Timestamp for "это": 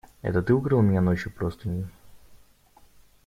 0.23-0.41